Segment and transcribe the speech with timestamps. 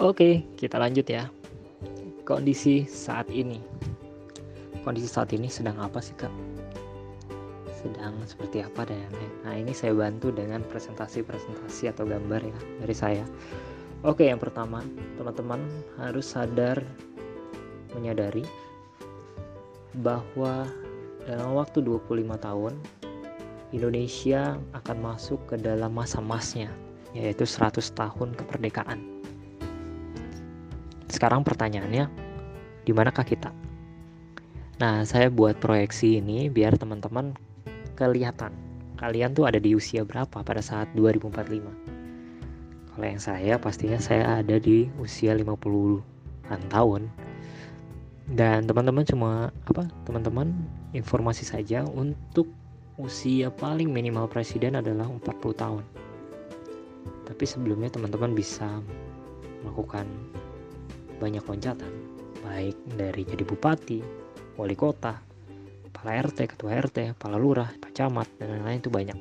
[0.00, 1.28] Oke, kita lanjut ya.
[2.24, 3.60] Kondisi saat ini.
[4.80, 6.32] Kondisi saat ini sedang apa sih, Kak?
[7.68, 9.12] Sedang seperti apa dan
[9.44, 13.24] Nah, ini saya bantu dengan presentasi-presentasi atau gambar ya dari saya.
[14.00, 14.80] Oke, yang pertama,
[15.20, 15.60] teman-teman
[16.00, 16.80] harus sadar
[17.92, 18.48] menyadari
[20.00, 20.64] bahwa
[21.28, 22.72] dalam waktu 25 tahun
[23.76, 26.72] Indonesia akan masuk ke dalam masa emasnya
[27.12, 29.19] yaitu 100 tahun kemerdekaan
[31.10, 32.06] sekarang pertanyaannya,
[32.86, 33.50] di manakah kita?
[34.80, 37.36] Nah, saya buat proyeksi ini biar teman-teman
[37.98, 38.70] kelihatan
[39.00, 41.64] kalian tuh ada di usia berapa pada saat 2045.
[42.92, 47.08] Kalau yang saya pastinya saya ada di usia 50-an tahun.
[48.30, 49.88] Dan teman-teman cuma apa?
[50.04, 50.52] Teman-teman
[50.92, 52.52] informasi saja untuk
[53.00, 55.84] usia paling minimal presiden adalah 40 tahun.
[57.24, 58.68] Tapi sebelumnya teman-teman bisa
[59.64, 60.04] melakukan
[61.20, 61.92] banyak loncatan,
[62.40, 64.00] baik dari jadi bupati,
[64.56, 65.20] wali kota,
[65.92, 69.18] kepala RT, ketua RT, kepala lurah, pak camat, dan lain-lain itu banyak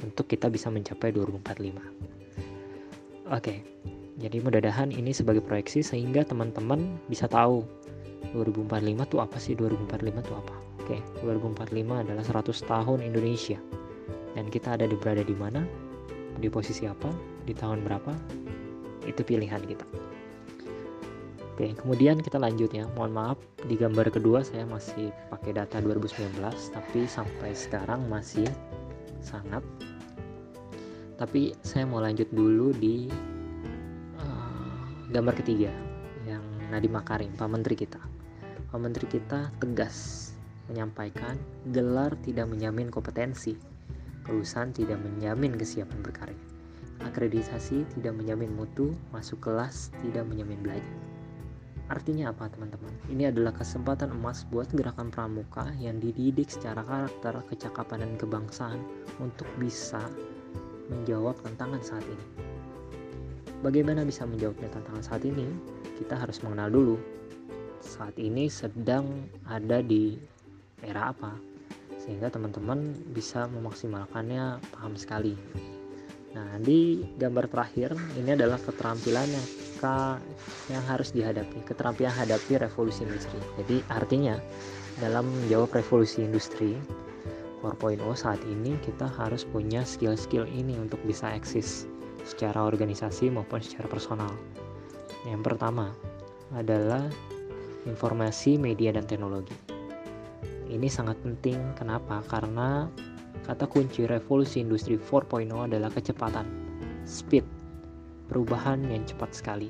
[0.00, 3.28] untuk kita bisa mencapai 2045.
[3.28, 3.60] Oke,
[4.16, 7.64] jadi mudah-mudahan ini sebagai proyeksi sehingga teman-teman bisa tahu
[8.32, 10.56] 2045 itu apa sih 2045 itu apa.
[10.82, 13.60] Oke, 2045 adalah 100 tahun Indonesia.
[14.32, 15.60] Dan kita ada di berada di mana?
[16.40, 17.12] Di posisi apa?
[17.44, 18.16] Di tahun berapa?
[19.04, 19.84] Itu pilihan kita.
[21.52, 22.88] Oke, kemudian kita lanjut ya.
[22.96, 26.40] Mohon maaf di gambar kedua saya masih pakai data 2019
[26.72, 28.48] tapi sampai sekarang masih
[29.20, 29.60] sangat.
[31.20, 33.04] Tapi saya mau lanjut dulu di
[34.16, 34.80] uh,
[35.12, 35.68] gambar ketiga
[36.24, 36.40] yang
[36.72, 38.00] Nadiem Makarim, Pak Menteri kita.
[38.72, 40.32] Pak Menteri kita tegas
[40.72, 41.36] menyampaikan
[41.68, 43.60] gelar tidak menjamin kompetensi,
[44.24, 46.40] kelulusan tidak menjamin kesiapan berkarya,
[47.04, 51.11] akreditasi tidak menjamin mutu, masuk kelas tidak menjamin belajar.
[51.92, 52.88] Artinya apa teman-teman?
[53.12, 58.80] Ini adalah kesempatan emas buat gerakan pramuka yang dididik secara karakter, kecakapan, dan kebangsaan
[59.20, 60.00] untuk bisa
[60.88, 62.26] menjawab tantangan saat ini.
[63.60, 65.44] Bagaimana bisa menjawab tantangan saat ini?
[66.00, 66.96] Kita harus mengenal dulu
[67.84, 70.16] saat ini sedang ada di
[70.80, 71.36] era apa
[72.00, 75.36] sehingga teman-teman bisa memaksimalkannya paham sekali.
[76.32, 79.46] Nah, di gambar terakhir ini adalah keterampilan yang
[80.70, 83.38] yang harus dihadapi keterampilan hadapi revolusi industri.
[83.58, 84.38] Jadi artinya
[85.02, 86.78] dalam menjawab revolusi industri
[87.62, 91.86] 4.0 saat ini kita harus punya skill-skill ini untuk bisa eksis
[92.26, 94.30] secara organisasi maupun secara personal.
[95.26, 95.94] Yang pertama
[96.54, 97.06] adalah
[97.86, 99.54] informasi media dan teknologi.
[100.66, 101.58] Ini sangat penting.
[101.78, 102.22] Kenapa?
[102.26, 102.90] Karena
[103.46, 106.46] kata kunci revolusi industri 4.0 adalah kecepatan
[107.06, 107.61] speed
[108.32, 109.68] perubahan yang cepat sekali.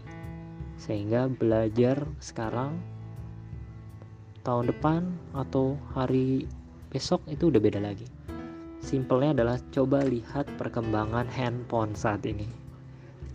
[0.79, 2.79] Sehingga belajar sekarang
[4.47, 6.47] tahun depan atau hari
[6.95, 8.07] besok itu udah beda lagi.
[8.79, 12.47] Simpelnya adalah coba lihat perkembangan handphone saat ini.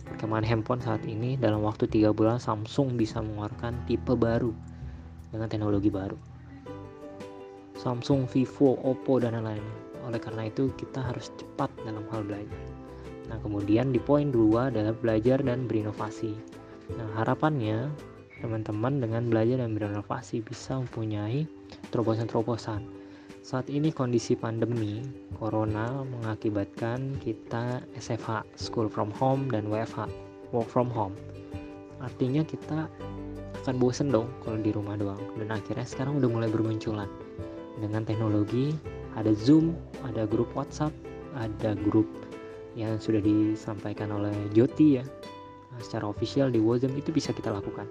[0.08, 4.52] Perkembangan handphone saat ini dalam waktu 3 bulan Samsung bisa mengeluarkan tipe baru
[5.28, 6.16] dengan teknologi baru.
[7.76, 9.64] Samsung, Vivo, Oppo dan lain-lain.
[10.08, 12.60] Oleh karena itu kita harus cepat dalam hal belajar.
[13.28, 16.32] Nah, kemudian di poin 2 adalah belajar dan berinovasi.
[16.96, 17.92] Nah, harapannya
[18.40, 21.44] teman-teman dengan belajar dan berinovasi bisa mempunyai
[21.92, 22.80] terobosan-terobosan.
[23.44, 25.00] Saat ini kondisi pandemi
[25.36, 30.08] corona mengakibatkan kita SFH, school from home dan WFH,
[30.52, 31.16] work from home.
[32.00, 32.88] Artinya kita
[33.64, 35.20] akan bosen dong kalau di rumah doang.
[35.36, 37.08] Dan akhirnya sekarang udah mulai bermunculan.
[37.78, 38.72] Dengan teknologi,
[39.16, 39.74] ada Zoom,
[40.04, 40.92] ada grup WhatsApp,
[41.36, 42.06] ada grup
[42.78, 45.04] yang sudah disampaikan oleh Joti ya
[45.74, 47.90] nah, secara official di Wozem itu bisa kita lakukan.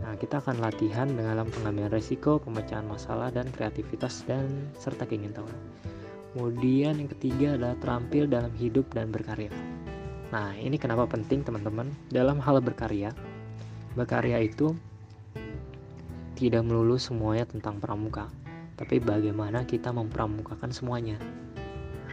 [0.00, 4.48] Nah, kita akan latihan dengan pengambilan resiko, pemecahan masalah, dan kreativitas dan
[4.80, 5.52] serta keingintahuan.
[6.32, 9.52] Kemudian yang ketiga adalah terampil dalam hidup dan berkarya.
[10.32, 13.12] Nah, ini kenapa penting teman-teman dalam hal berkarya.
[13.92, 14.72] Berkarya itu
[16.40, 18.32] tidak melulu semuanya tentang pramuka,
[18.80, 21.20] tapi bagaimana kita mempramukakan semuanya.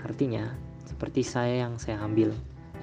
[0.03, 0.51] Artinya,
[0.85, 2.31] seperti saya yang saya ambil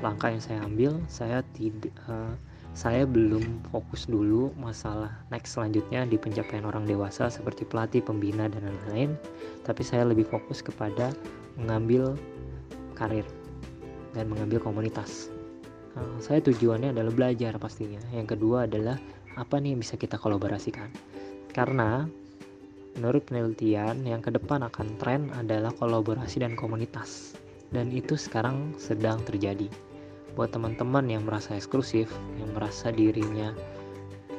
[0.02, 2.34] langkah yang saya ambil saya tidak uh,
[2.72, 8.64] saya belum fokus dulu masalah next selanjutnya di pencapaian orang dewasa seperti pelatih, pembina dan
[8.64, 9.12] lain-lain,
[9.69, 11.12] tapi saya lebih fokus kepada
[11.60, 12.16] mengambil
[12.96, 13.28] karir
[14.16, 15.28] dan mengambil komunitas.
[15.93, 18.00] Nah, saya tujuannya adalah belajar pastinya.
[18.08, 18.96] Yang kedua adalah
[19.37, 20.88] apa nih yang bisa kita kolaborasikan.
[21.52, 22.08] Karena
[22.96, 27.37] menurut penelitian yang ke depan akan tren adalah kolaborasi dan komunitas
[27.72, 29.69] dan itu sekarang sedang terjadi.
[30.32, 32.08] buat teman-teman yang merasa eksklusif
[32.40, 33.52] yang merasa dirinya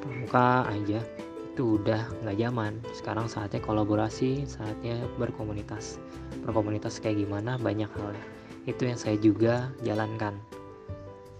[0.01, 1.05] pramuka aja
[1.53, 2.73] itu udah nggak zaman.
[2.97, 6.01] Sekarang saatnya kolaborasi saatnya berkomunitas.
[6.41, 7.61] Berkomunitas kayak gimana?
[7.61, 8.17] Banyak hal.
[8.65, 10.33] Itu yang saya juga jalankan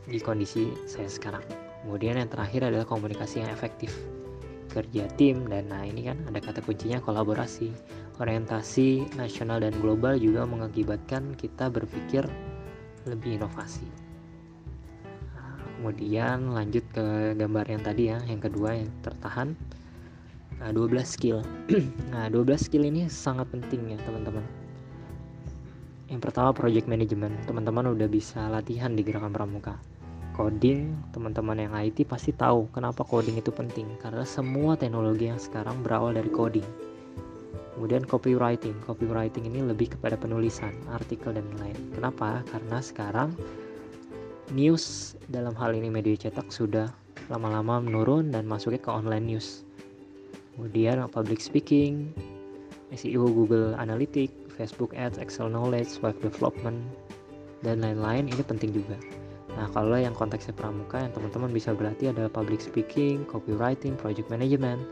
[0.06, 1.42] di kondisi saya sekarang.
[1.81, 3.92] Kemudian yang terakhir adalah komunikasi yang efektif.
[4.69, 7.74] Kerja tim dan nah ini kan ada kata kuncinya kolaborasi
[8.19, 12.27] orientasi nasional dan global juga mengakibatkan kita berpikir
[13.10, 13.86] lebih inovasi
[15.33, 19.57] nah, kemudian lanjut ke gambar yang tadi ya yang kedua yang tertahan
[20.63, 21.44] Nah, 12 skill.
[22.15, 24.48] nah, 12 skill ini sangat penting ya, teman-teman.
[26.07, 27.36] Yang pertama project management.
[27.50, 29.75] Teman-teman udah bisa latihan di gerakan pramuka.
[30.31, 35.83] Coding, teman-teman yang IT pasti tahu kenapa coding itu penting karena semua teknologi yang sekarang
[35.86, 36.66] berawal dari coding.
[37.74, 38.78] Kemudian copywriting.
[38.86, 41.78] Copywriting ini lebih kepada penulisan, artikel dan lain.
[41.98, 42.46] Kenapa?
[42.48, 43.34] Karena sekarang
[44.52, 46.92] news dalam hal ini media cetak sudah
[47.31, 49.64] lama-lama menurun dan masuknya ke online news
[50.54, 52.12] kemudian public speaking
[52.94, 56.84] SEO Google Analytics Facebook Ads Excel Knowledge Web Development
[57.64, 59.00] dan lain-lain ini penting juga
[59.54, 64.84] nah kalau yang konteksnya pramuka yang teman-teman bisa berlatih adalah public speaking copywriting project management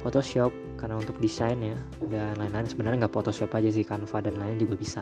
[0.00, 1.76] Photoshop karena untuk desain ya
[2.08, 5.00] dan lain-lain sebenarnya nggak Photoshop aja sih Canva dan lain juga bisa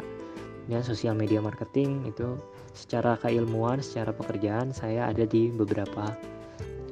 [0.69, 2.37] dan sosial media marketing itu
[2.77, 6.13] secara keilmuan secara pekerjaan saya ada di beberapa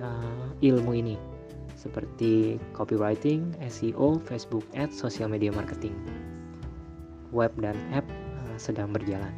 [0.00, 1.16] uh, ilmu ini
[1.86, 5.94] seperti copywriting, SEO, Facebook Ads, sosial media marketing.
[7.30, 8.02] Web dan app
[8.42, 9.30] uh, sedang berjalan.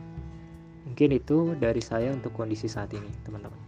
[0.88, 3.67] Mungkin itu dari saya untuk kondisi saat ini, teman-teman.